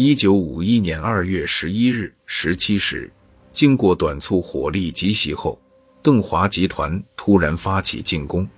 [0.00, 3.10] 一九五一年二月十一日十七时，
[3.52, 5.60] 经过短促火力集袭后，
[6.00, 8.48] 邓华集团突然发起进攻。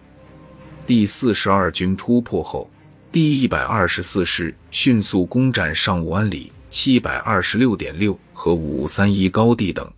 [0.87, 2.71] 第四十二军突破后，
[3.11, 9.91] 第一百二十四师迅速攻占上武安里七百二十六点六和五三一高地等，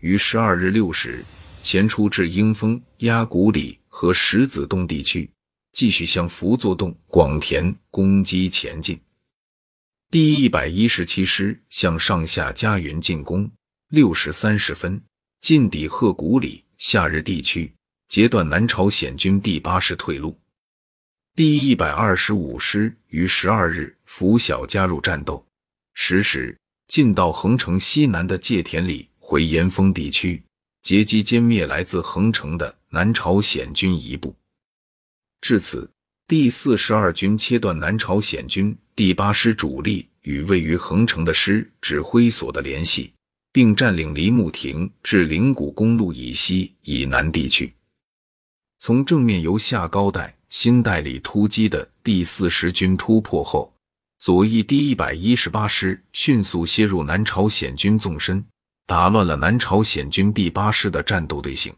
[0.00, 1.24] 于十二日六时
[1.62, 5.30] 前出至英峰、鸭谷里和石子洞地区，
[5.70, 8.98] 继续向福作洞、广田攻击前进。
[10.10, 13.50] 第一百一十七师向上下加云进攻，
[13.88, 14.98] 六时三十分
[15.42, 17.70] 进抵鹤谷里、夏日地区，
[18.06, 20.34] 截断南朝鲜军第八师退路。
[21.36, 25.46] 第一百二十五师于十二日拂晓加入战斗，
[25.92, 26.56] 十时
[26.86, 30.42] 进到横城西南的界田里回岩峰地区，
[30.80, 34.34] 截击歼灭来自横城的南朝鲜军一部。
[35.42, 35.90] 至此。
[36.28, 43.14] 第四十二军切断南朝鲜军第八师主力与位于横城的师指挥所的联系，
[43.50, 47.72] 并占领梨木亭至灵谷公路以西以南地区。
[48.78, 53.72] 从正面由下高代、新代里突击的第四十军突破后，
[54.18, 58.44] 左翼第一百一十八师迅速切入南朝鲜军纵深，
[58.86, 61.72] 打乱了南朝鲜军第八师的战斗队形。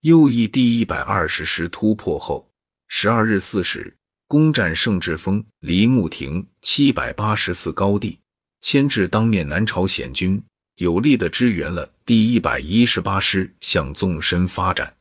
[0.00, 2.44] 右翼第一百二十师突破后。
[2.88, 3.94] 十二日四时，
[4.28, 8.18] 攻占盛志峰、梨木亭七百八十四高地，
[8.60, 10.42] 牵制当面南朝鲜军，
[10.76, 14.92] 有力的支援了第一百一十八师向纵深发展。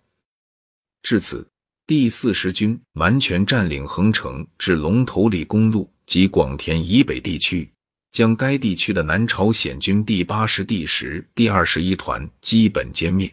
[1.03, 1.47] 至此，
[1.86, 7.70] 第四十军完全占领横城至龙头里公路及广田以北地区，
[8.11, 13.31] 将该地区的南朝鲜军第八师第十、第二十一团基本歼灭。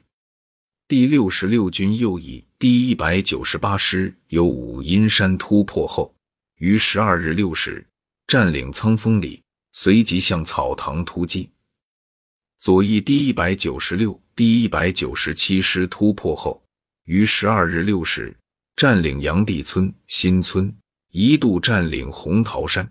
[0.87, 6.15] 第六十六军右翼第一百九十八师由五阴山突破后，
[6.59, 7.85] 于十二日六时
[8.29, 11.51] 占领苍峰里，随即向草堂突击。
[12.61, 16.62] 左翼第一百九十六、第一百九十七师突破后，
[17.06, 18.33] 于十二日六时
[18.77, 20.72] 占领杨地村、新村，
[21.11, 22.89] 一度占领红桃山。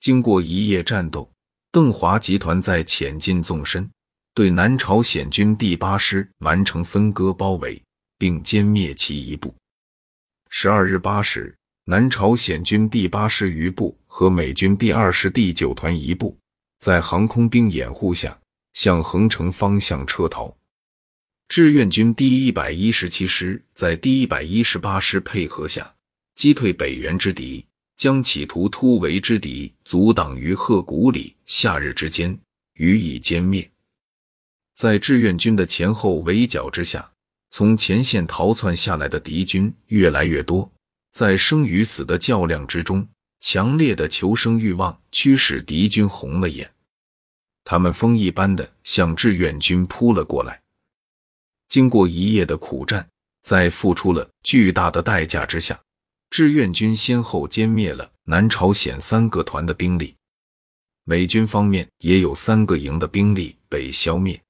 [0.00, 1.32] 经过一夜战斗，
[1.72, 3.90] 邓华集团在潜进纵深。
[4.34, 7.82] 对南朝鲜军第八师完成分割包围，
[8.20, 9.54] 并歼灭其一部。
[10.50, 16.36] 十二日八时，南朝鲜军第八师余部和美军第二师第九团一部
[16.80, 18.38] 在航空兵掩护下
[18.74, 20.54] 向横城方向撤逃。
[21.48, 25.94] 志愿军第一百一十七师在第一百一十八师配合下
[26.34, 27.64] 击退北原之敌，
[27.96, 32.38] 将企图突围之敌阻挡于鹤谷里、夏日之间，
[32.74, 33.68] 予以歼灭。
[34.74, 37.10] 在志愿军的前后围剿之下，
[37.50, 40.70] 从前线逃窜下来的敌军越来越多。
[41.12, 43.06] 在生与死的较量之中，
[43.40, 46.70] 强烈的求生欲望驱使敌军红了眼，
[47.64, 50.62] 他们风一般的向志愿军扑了过来。
[51.68, 53.08] 经过一夜的苦战，
[53.42, 55.80] 在付出了巨大的代价之下，
[56.30, 60.14] 志愿军先后歼灭了南朝鲜三个团的兵力，
[61.04, 64.40] 美军方面也有三个营的兵力被消灭。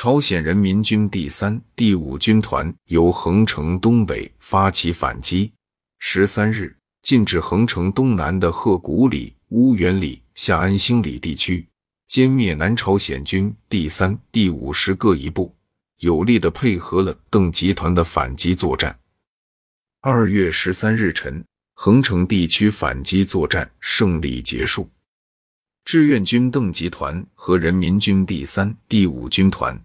[0.00, 5.50] 朝鲜人民军第三、第五军团由横城东北发起反击，
[5.98, 6.72] 十三日
[7.02, 11.66] 进至横城东南的鹤谷里、乌原里、下安兴里地区，
[12.08, 15.52] 歼灭南朝鲜军第三、第五师各一部，
[15.96, 18.96] 有力的配合了邓集团的反击作战。
[20.00, 21.44] 二月十三日晨，
[21.74, 24.88] 横城地区反击作战胜利结束，
[25.84, 29.76] 志愿军邓集团和人民军第三、第五军团。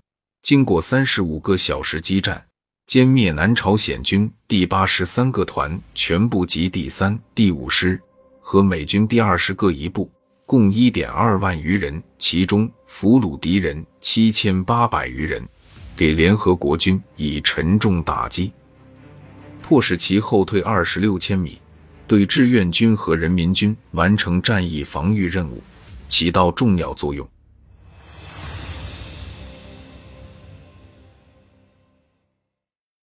[0.44, 2.46] 经过三十五个小时激战，
[2.86, 7.98] 歼灭南朝鲜军第八十三个团全部及第三、第五师
[8.42, 10.12] 和美军第二师各一部，
[10.46, 15.42] 共一点二万余人，其中俘虏敌人七千八百余人，
[15.96, 18.52] 给联合国军以沉重打击，
[19.62, 21.58] 迫使其后退二十六千米，
[22.06, 25.64] 对志愿军和人民军完成战役防御任务
[26.10, 27.26] 起到重要作用。